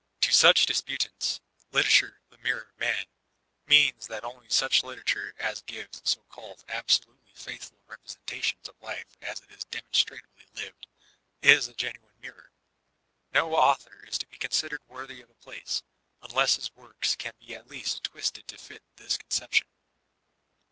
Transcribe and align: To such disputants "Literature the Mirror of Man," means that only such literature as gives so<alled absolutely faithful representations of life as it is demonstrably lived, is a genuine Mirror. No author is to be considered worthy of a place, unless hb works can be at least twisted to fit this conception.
To 0.21 0.31
such 0.33 0.65
disputants 0.65 1.41
"Literature 1.71 2.21
the 2.31 2.39
Mirror 2.39 2.63
of 2.71 2.79
Man," 2.79 3.05
means 3.67 4.07
that 4.07 4.23
only 4.23 4.49
such 4.49 4.81
literature 4.83 5.35
as 5.37 5.61
gives 5.61 6.01
so<alled 6.03 6.65
absolutely 6.67 7.33
faithful 7.35 7.77
representations 7.85 8.67
of 8.67 8.81
life 8.81 9.15
as 9.21 9.41
it 9.41 9.51
is 9.51 9.63
demonstrably 9.65 10.47
lived, 10.55 10.87
is 11.43 11.67
a 11.67 11.75
genuine 11.75 12.19
Mirror. 12.19 12.51
No 13.31 13.53
author 13.53 14.03
is 14.07 14.17
to 14.17 14.25
be 14.25 14.37
considered 14.39 14.81
worthy 14.87 15.21
of 15.21 15.29
a 15.29 15.35
place, 15.35 15.83
unless 16.23 16.57
hb 16.57 16.73
works 16.75 17.15
can 17.15 17.33
be 17.39 17.53
at 17.53 17.67
least 17.69 18.03
twisted 18.05 18.47
to 18.47 18.57
fit 18.57 18.81
this 18.95 19.17
conception. 19.17 19.67